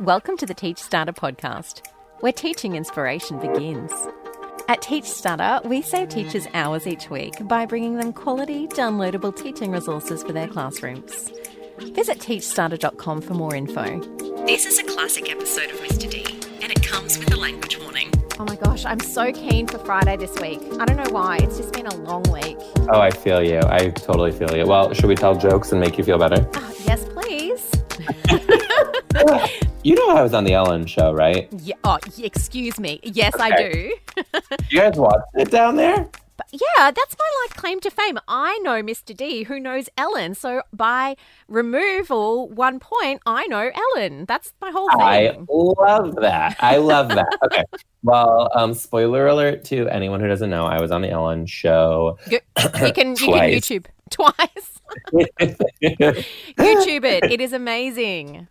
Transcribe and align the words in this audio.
Welcome 0.00 0.36
to 0.38 0.46
the 0.46 0.54
Teach 0.54 0.78
Starter 0.78 1.12
podcast, 1.12 1.86
where 2.18 2.32
teaching 2.32 2.74
inspiration 2.74 3.38
begins. 3.38 3.92
At 4.66 4.82
Teach 4.82 5.04
Starter, 5.04 5.60
we 5.68 5.82
save 5.82 6.08
teachers 6.08 6.48
hours 6.52 6.88
each 6.88 7.10
week 7.10 7.34
by 7.42 7.64
bringing 7.64 7.96
them 7.96 8.12
quality, 8.12 8.66
downloadable 8.66 9.36
teaching 9.36 9.70
resources 9.70 10.24
for 10.24 10.32
their 10.32 10.48
classrooms. 10.48 11.30
Visit 11.78 12.18
teachstarter.com 12.18 13.20
for 13.20 13.34
more 13.34 13.54
info. 13.54 14.00
This 14.44 14.66
is 14.66 14.80
a 14.80 14.84
classic 14.84 15.30
episode 15.30 15.70
of 15.70 15.78
Mr. 15.78 16.10
D, 16.10 16.24
and 16.60 16.72
it 16.72 16.82
comes 16.82 17.16
with 17.16 17.32
a 17.32 17.36
language 17.36 17.78
warning. 17.78 18.10
Oh 18.40 18.44
my 18.44 18.56
gosh, 18.56 18.84
I'm 18.84 18.98
so 18.98 19.30
keen 19.30 19.68
for 19.68 19.78
Friday 19.78 20.16
this 20.16 20.34
week. 20.40 20.60
I 20.80 20.86
don't 20.86 20.96
know 20.96 21.12
why. 21.12 21.36
It's 21.36 21.58
just 21.58 21.72
been 21.72 21.86
a 21.86 21.94
long 21.94 22.24
week. 22.32 22.58
Oh, 22.92 23.00
I 23.00 23.12
feel 23.12 23.44
you. 23.44 23.60
I 23.62 23.90
totally 23.90 24.32
feel 24.32 24.56
you. 24.56 24.66
Well, 24.66 24.92
should 24.92 25.06
we 25.06 25.14
tell 25.14 25.36
jokes 25.36 25.70
and 25.70 25.80
make 25.80 25.96
you 25.98 26.02
feel 26.02 26.18
better? 26.18 26.48
Uh, 26.52 26.72
yes, 26.84 27.04
please. 27.04 27.70
you 29.84 29.94
know 29.94 30.08
I 30.08 30.22
was 30.22 30.34
on 30.34 30.44
the 30.44 30.54
Ellen 30.54 30.86
show, 30.86 31.12
right? 31.12 31.48
Yeah. 31.62 31.76
Oh, 31.84 31.98
excuse 32.18 32.80
me. 32.80 33.00
Yes, 33.02 33.34
I 33.38 33.56
do. 33.56 33.94
You 34.70 34.80
guys 34.80 34.96
watched 34.96 35.28
it 35.34 35.50
down 35.50 35.76
there? 35.76 36.08
But 36.36 36.46
yeah, 36.50 36.90
that's 36.90 37.16
my 37.18 37.30
like 37.44 37.56
claim 37.56 37.80
to 37.80 37.90
fame. 37.90 38.18
I 38.26 38.58
know 38.58 38.82
Mr. 38.82 39.16
D, 39.16 39.44
who 39.44 39.60
knows 39.60 39.88
Ellen. 39.96 40.34
So 40.34 40.62
by 40.72 41.16
removal, 41.46 42.48
one 42.48 42.80
point, 42.80 43.20
I 43.26 43.46
know 43.46 43.70
Ellen. 43.74 44.24
That's 44.24 44.52
my 44.60 44.70
whole 44.70 44.88
thing. 44.88 45.00
I 45.00 45.36
love 45.48 46.16
that. 46.16 46.56
I 46.60 46.76
love 46.78 47.08
that. 47.08 47.38
Okay. 47.44 47.64
Well, 48.02 48.50
um, 48.54 48.74
spoiler 48.74 49.26
alert 49.26 49.64
to 49.66 49.88
anyone 49.88 50.20
who 50.20 50.26
doesn't 50.28 50.50
know, 50.50 50.66
I 50.66 50.80
was 50.80 50.90
on 50.90 51.02
the 51.02 51.10
Ellen 51.10 51.46
show. 51.46 52.18
You, 52.28 52.40
you 52.58 52.68
can 52.70 52.84
you 52.86 52.92
can 52.92 53.14
YouTube 53.16 53.86
twice. 54.10 54.80
YouTube 55.12 57.04
it. 57.04 57.30
It 57.30 57.40
is 57.40 57.52
amazing. 57.52 58.48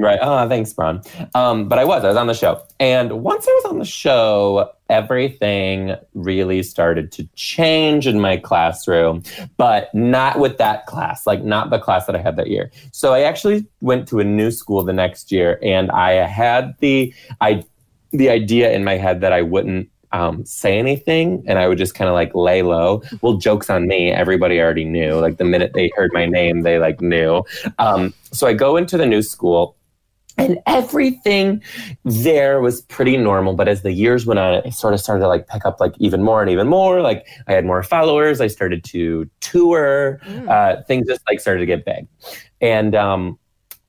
Right. 0.00 0.18
Oh, 0.22 0.48
thanks, 0.48 0.72
Bron. 0.72 1.02
Um, 1.34 1.68
but 1.68 1.78
I 1.78 1.84
was. 1.84 2.04
I 2.04 2.08
was 2.08 2.16
on 2.16 2.26
the 2.26 2.34
show. 2.34 2.62
And 2.78 3.22
once 3.22 3.46
I 3.46 3.50
was 3.50 3.64
on 3.72 3.78
the 3.78 3.84
show, 3.84 4.72
everything 4.88 5.94
really 6.14 6.62
started 6.62 7.12
to 7.12 7.28
change 7.34 8.06
in 8.06 8.18
my 8.18 8.38
classroom, 8.38 9.22
but 9.58 9.94
not 9.94 10.38
with 10.38 10.56
that 10.56 10.86
class, 10.86 11.26
like 11.26 11.42
not 11.42 11.68
the 11.68 11.78
class 11.78 12.06
that 12.06 12.16
I 12.16 12.18
had 12.18 12.36
that 12.36 12.48
year. 12.48 12.70
So 12.92 13.12
I 13.12 13.20
actually 13.20 13.66
went 13.82 14.08
to 14.08 14.20
a 14.20 14.24
new 14.24 14.50
school 14.50 14.82
the 14.82 14.94
next 14.94 15.30
year 15.30 15.58
and 15.62 15.90
I 15.90 16.12
had 16.26 16.76
the 16.78 17.12
I 17.42 17.62
the 18.12 18.30
idea 18.30 18.72
in 18.72 18.84
my 18.84 18.96
head 18.96 19.20
that 19.20 19.34
I 19.34 19.42
wouldn't 19.42 19.90
um, 20.12 20.46
say 20.46 20.78
anything 20.78 21.44
and 21.46 21.58
I 21.58 21.68
would 21.68 21.78
just 21.78 21.94
kind 21.94 22.08
of 22.08 22.14
like 22.14 22.34
lay 22.34 22.62
low. 22.62 23.02
Well, 23.20 23.34
jokes 23.34 23.68
on 23.68 23.86
me. 23.86 24.10
Everybody 24.10 24.60
already 24.60 24.86
knew. 24.86 25.20
Like 25.20 25.36
the 25.36 25.44
minute 25.44 25.72
they 25.74 25.90
heard 25.94 26.10
my 26.14 26.24
name, 26.24 26.62
they 26.62 26.78
like 26.78 27.02
knew. 27.02 27.44
Um, 27.78 28.14
so 28.32 28.46
I 28.46 28.54
go 28.54 28.78
into 28.78 28.96
the 28.96 29.06
new 29.06 29.22
school 29.22 29.76
and 30.40 30.58
everything 30.66 31.62
there 32.04 32.60
was 32.60 32.80
pretty 32.82 33.16
normal. 33.16 33.54
But 33.54 33.68
as 33.68 33.82
the 33.82 33.92
years 33.92 34.26
went 34.26 34.40
on, 34.40 34.54
it 34.54 34.72
sort 34.72 34.94
of 34.94 35.00
started 35.00 35.20
to 35.20 35.28
like 35.28 35.46
pick 35.48 35.66
up 35.66 35.80
like 35.80 35.94
even 35.98 36.22
more 36.22 36.40
and 36.40 36.50
even 36.50 36.66
more. 36.66 37.02
Like 37.02 37.26
I 37.46 37.52
had 37.52 37.64
more 37.64 37.82
followers. 37.82 38.40
I 38.40 38.46
started 38.46 38.82
to 38.84 39.28
tour. 39.40 40.20
Uh, 40.48 40.82
things 40.88 41.06
just 41.06 41.20
like 41.28 41.40
started 41.40 41.60
to 41.60 41.66
get 41.66 41.84
big. 41.84 42.08
And 42.60 42.94
um, 42.94 43.38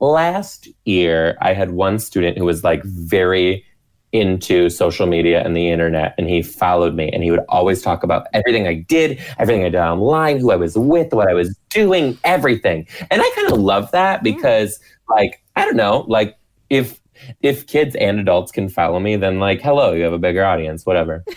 last 0.00 0.68
year, 0.84 1.36
I 1.40 1.52
had 1.52 1.72
one 1.72 1.98
student 1.98 2.38
who 2.38 2.44
was 2.44 2.64
like 2.64 2.82
very 2.84 3.64
into 4.12 4.70
social 4.70 5.06
media 5.06 5.44
and 5.44 5.54
the 5.54 5.68
internet 5.68 6.14
and 6.16 6.30
he 6.30 6.40
followed 6.40 6.94
me 6.94 7.10
and 7.10 7.22
he 7.22 7.30
would 7.30 7.44
always 7.50 7.82
talk 7.82 8.02
about 8.02 8.26
everything 8.32 8.66
I 8.66 8.76
did, 8.76 9.20
everything 9.38 9.66
I 9.66 9.68
did 9.68 9.80
online, 9.80 10.38
who 10.38 10.50
I 10.50 10.56
was 10.56 10.78
with, 10.78 11.12
what 11.12 11.28
I 11.28 11.34
was 11.34 11.54
doing, 11.68 12.16
everything. 12.24 12.86
And 13.10 13.20
I 13.20 13.30
kind 13.34 13.52
of 13.52 13.58
love 13.58 13.90
that 13.90 14.22
because 14.22 14.80
like 15.10 15.42
I 15.56 15.64
don't 15.64 15.76
know, 15.76 16.04
like 16.08 16.37
if 16.70 17.00
if 17.42 17.66
kids 17.66 17.96
and 17.96 18.20
adults 18.20 18.52
can 18.52 18.68
follow 18.68 19.00
me, 19.00 19.16
then 19.16 19.40
like 19.40 19.60
hello, 19.60 19.92
you 19.92 20.04
have 20.04 20.12
a 20.12 20.18
bigger 20.18 20.44
audience, 20.44 20.86
whatever. 20.86 21.24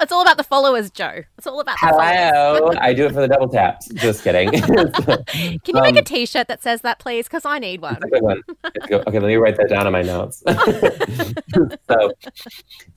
It's 0.00 0.10
all 0.10 0.22
about 0.22 0.36
the 0.36 0.42
followers, 0.42 0.90
Joe. 0.90 1.22
It's 1.38 1.46
all 1.46 1.60
about 1.60 1.76
the 1.80 1.86
followers. 1.86 2.08
Hello, 2.34 2.72
I 2.80 2.92
do 2.92 3.06
it 3.06 3.12
for 3.12 3.20
the 3.20 3.28
double 3.28 3.46
taps. 3.48 3.86
Just 3.86 4.24
kidding. 4.24 4.50
Can 5.30 5.60
you 5.64 5.74
make 5.80 5.94
a 5.94 6.00
Um, 6.00 6.04
T-shirt 6.04 6.48
that 6.48 6.60
says 6.60 6.80
that, 6.80 6.98
please? 6.98 7.26
Because 7.26 7.44
I 7.44 7.60
need 7.60 7.80
one. 7.80 7.94
That's 8.00 8.06
a 8.06 8.08
good 8.08 8.22
one. 8.22 8.42
Okay, 8.84 9.18
let 9.20 9.22
me 9.22 9.36
write 9.36 9.56
that 9.58 9.68
down 9.68 9.86
in 9.86 9.92
my 9.92 10.02
notes. 10.02 10.42
so, 11.88 12.12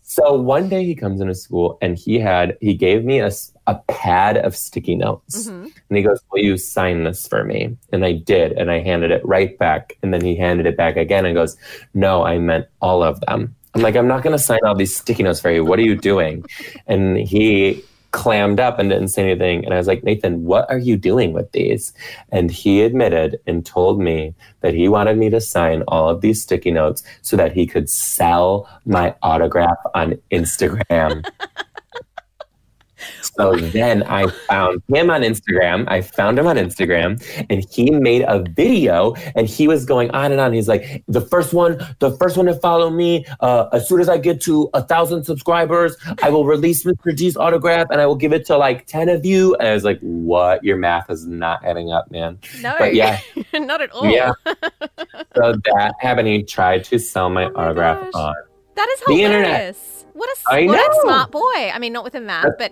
so 0.08 0.34
one 0.40 0.70
day 0.70 0.86
he 0.86 0.94
comes 0.96 1.20
into 1.20 1.34
school 1.34 1.78
and 1.82 1.98
he 1.98 2.20
had 2.20 2.58
he 2.62 2.74
gave 2.76 3.04
me 3.04 3.20
a, 3.20 3.32
a 3.68 3.76
pad 3.88 4.38
of 4.38 4.56
sticky 4.56 4.96
notes 4.96 5.48
Mhm. 5.48 5.64
and 5.90 5.98
he 5.98 6.04
goes, 6.04 6.20
"Will 6.32 6.44
you 6.44 6.58
sign 6.58 7.04
this 7.04 7.28
for 7.28 7.44
me?" 7.44 7.76
And 7.92 8.06
I 8.06 8.14
did, 8.14 8.52
and 8.54 8.70
I 8.70 8.80
handed 8.80 9.10
it 9.12 9.26
right 9.26 9.58
back. 9.58 9.98
And 10.04 10.14
then 10.14 10.22
he 10.24 10.36
handed 10.36 10.66
it 10.68 10.78
back 10.78 10.96
again 10.96 11.26
and 11.26 11.34
goes, 11.36 11.58
"No, 11.94 12.24
I 12.24 12.38
meant 12.38 12.68
all 12.82 13.02
of 13.04 13.20
them." 13.22 13.56
I'm 13.74 13.82
like, 13.82 13.96
"I'm 13.96 14.08
not 14.08 14.22
going 14.24 14.38
to 14.38 14.44
sign 14.44 14.60
all 14.64 14.76
these 14.76 14.96
sticky 14.96 15.24
notes 15.24 15.42
for 15.42 15.52
you. 15.52 15.66
What 15.66 15.80
are 15.80 15.88
you 15.92 15.96
doing?" 15.96 16.46
And 16.88 17.18
he 17.18 17.84
clammed 18.16 18.62
up 18.62 18.80
and 18.80 18.90
didn't 18.90 19.10
say 19.10 19.30
anything. 19.30 19.66
And 19.66 19.74
I 19.74 19.78
was 19.78 19.88
like, 19.88 20.04
Nathan, 20.04 20.46
what 20.46 20.70
are 20.72 20.78
you 20.78 20.96
doing 20.96 21.34
with 21.34 21.52
these? 21.52 21.94
And 22.32 22.50
he 22.50 22.82
admitted 22.82 23.42
and 23.46 23.66
told 23.66 24.00
me 24.00 24.34
that 24.62 24.74
he 24.74 24.88
wanted 24.88 25.18
me 25.18 25.30
to 25.30 25.42
sign 25.42 25.84
all 25.90 26.08
of 26.08 26.22
these 26.22 26.42
sticky 26.42 26.72
notes 26.72 27.04
so 27.22 27.36
that 27.36 27.52
he 27.52 27.68
could 27.68 27.90
sell 27.90 28.70
my 28.86 29.14
autograph 29.22 29.78
on 29.94 30.16
Instagram. 30.32 31.28
So 33.22 33.56
then 33.56 34.04
I 34.04 34.28
found 34.48 34.82
him 34.88 35.10
on 35.10 35.22
Instagram. 35.22 35.86
I 35.90 36.02
found 36.02 36.40
him 36.40 36.48
on 36.48 36.56
Instagram 36.56 37.22
and 37.50 37.66
he 37.70 37.90
made 37.92 38.24
a 38.28 38.40
video 38.56 39.14
and 39.36 39.48
he 39.48 39.68
was 39.68 39.84
going 39.86 40.10
on 40.12 40.32
and 40.32 40.40
on. 40.40 40.54
He's 40.54 40.68
like, 40.68 41.04
the 41.08 41.22
first 41.22 41.54
one, 41.54 41.78
the 42.00 42.12
first 42.18 42.38
one 42.38 42.46
to 42.46 42.56
follow 42.56 42.90
me, 42.90 43.26
uh, 43.42 43.68
as 43.74 43.88
soon 43.90 44.00
as 44.00 44.08
I 44.10 44.18
get 44.18 44.40
to 44.42 44.70
a 44.74 44.82
thousand 44.84 45.24
subscribers, 45.26 45.98
I 46.24 46.30
will 46.30 46.46
release 46.46 46.86
Mr. 46.86 47.16
D's 47.16 47.36
autograph 47.36 47.88
and 47.92 48.00
I 48.00 48.06
will 48.06 48.16
give 48.16 48.32
it 48.34 48.46
to 48.48 48.58
like 48.58 48.86
10 48.88 49.10
of 49.10 49.26
you. 49.26 49.56
And 49.56 49.68
I 49.68 49.74
was 49.74 49.84
like, 49.84 50.00
what? 50.00 50.64
Your 50.64 50.78
math 50.78 51.10
is 51.10 51.26
not 51.28 51.64
adding 51.66 51.92
up, 51.92 52.10
man. 52.12 52.40
No, 52.62 52.76
But 52.78 52.96
yeah, 52.96 53.20
not 53.54 53.82
at 53.82 53.92
all. 53.92 54.06
yeah. 54.06 54.32
So 55.36 55.54
that 55.74 55.94
happened. 56.00 56.28
He 56.30 56.44
tried 56.44 56.86
to 56.86 56.98
sell 57.00 57.30
my 57.30 57.46
Oh 57.46 57.52
my 57.52 57.64
autograph 57.66 58.00
gosh. 58.12 58.14
on. 58.14 58.36
That 58.76 58.88
is 58.90 59.00
The 59.06 59.14
hilarious. 59.16 59.78
internet. 60.05 60.05
What 60.16 60.30
a, 60.52 60.66
what 60.66 60.80
a 60.80 61.02
smart 61.02 61.32
boy. 61.32 61.42
I 61.74 61.78
mean, 61.80 61.92
not 61.94 62.04
with 62.06 62.16
a 62.16 62.22
math, 62.22 62.58
but 62.58 62.72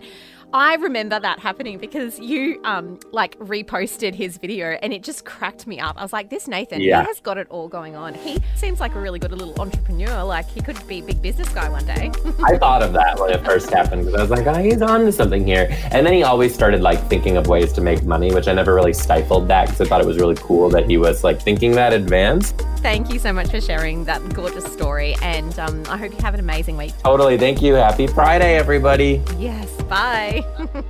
I 0.55 0.75
remember 0.75 1.19
that 1.19 1.39
happening 1.39 1.79
because 1.79 2.19
you 2.19 2.61
um 2.63 2.99
like 3.11 3.37
reposted 3.39 4.13
his 4.13 4.37
video 4.37 4.77
and 4.83 4.93
it 4.93 5.01
just 5.03 5.25
cracked 5.25 5.65
me 5.65 5.79
up. 5.79 5.95
I 5.97 6.03
was 6.03 6.13
like, 6.13 6.29
this 6.29 6.47
Nathan, 6.47 6.79
Yeah. 6.79 7.01
he 7.01 7.07
has 7.07 7.19
got 7.19 7.37
it 7.39 7.47
all 7.49 7.67
going 7.67 7.95
on. 7.95 8.13
He 8.13 8.39
seems 8.55 8.79
like 8.79 8.93
a 8.95 8.99
really 8.99 9.17
good 9.19 9.31
little 9.31 9.59
entrepreneur. 9.59 10.23
Like 10.23 10.47
he 10.47 10.61
could 10.61 10.77
be 10.87 10.99
a 10.99 11.03
big 11.03 11.21
business 11.23 11.49
guy 11.49 11.67
one 11.69 11.85
day. 11.85 12.11
I 12.43 12.57
thought 12.57 12.83
of 12.83 12.93
that 12.93 13.19
when 13.19 13.31
it 13.31 13.43
first 13.43 13.69
happened 13.73 14.05
because 14.05 14.19
I 14.19 14.21
was 14.21 14.29
like, 14.29 14.45
oh, 14.45 14.61
he's 14.61 14.81
on 14.83 15.01
to 15.01 15.11
something 15.11 15.45
here. 15.45 15.67
And 15.91 16.05
then 16.05 16.13
he 16.13 16.21
always 16.23 16.53
started 16.53 16.81
like 16.81 16.99
thinking 17.09 17.35
of 17.35 17.47
ways 17.47 17.73
to 17.73 17.81
make 17.81 18.03
money, 18.03 18.31
which 18.31 18.47
I 18.47 18.53
never 18.53 18.75
really 18.75 18.93
stifled 18.93 19.47
that 19.47 19.65
because 19.65 19.81
I 19.81 19.85
thought 19.89 20.01
it 20.01 20.07
was 20.07 20.17
really 20.19 20.35
cool 20.35 20.69
that 20.69 20.87
he 20.87 20.97
was 20.97 21.23
like 21.23 21.41
thinking 21.41 21.71
that 21.71 21.93
advanced. 21.93 22.61
Thank 22.83 23.13
you 23.13 23.17
so 23.17 23.31
much 23.31 23.49
for 23.49 23.61
sharing 23.61 24.03
that 24.05 24.21
gorgeous 24.33 24.65
story. 24.71 25.15
And 25.21 25.57
um, 25.57 25.83
I 25.87 25.95
hope 25.95 26.11
you 26.11 26.17
have 26.19 26.33
an 26.33 26.41
amazing 26.41 26.75
week. 26.75 26.93
Totally. 27.01 27.37
Thank 27.37 27.61
you. 27.61 27.75
Happy 27.75 28.07
Friday, 28.07 28.57
everybody. 28.57 29.21
Yes. 29.37 29.71
Bye. 29.83 30.43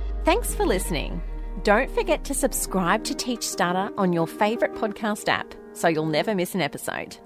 Thanks 0.24 0.56
for 0.56 0.66
listening. 0.66 1.22
Don't 1.62 1.88
forget 1.92 2.24
to 2.24 2.34
subscribe 2.34 3.04
to 3.04 3.14
Teach 3.14 3.46
Starter 3.46 3.94
on 3.96 4.12
your 4.12 4.26
favourite 4.26 4.74
podcast 4.74 5.28
app 5.28 5.54
so 5.72 5.86
you'll 5.86 6.06
never 6.06 6.34
miss 6.34 6.56
an 6.56 6.60
episode. 6.60 7.16